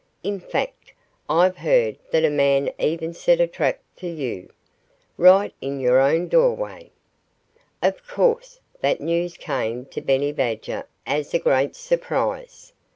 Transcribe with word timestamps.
"In 0.23 0.39
fact, 0.39 0.93
I've 1.29 1.57
heard 1.57 1.95
that 2.09 2.25
a 2.25 2.31
man 2.31 2.71
even 2.79 3.13
set 3.13 3.39
a 3.39 3.45
trap 3.45 3.79
for 3.95 4.07
you, 4.07 4.49
right 5.15 5.53
in 5.61 5.79
your 5.79 5.99
own 5.99 6.27
doorway." 6.27 6.89
Of 7.83 8.07
course, 8.07 8.59
that 8.79 8.99
news 8.99 9.37
came 9.37 9.85
to 9.85 10.01
Benny 10.01 10.31
Badger 10.31 10.87
as 11.05 11.35
a 11.35 11.37
great 11.37 11.75
surprise. 11.75 12.73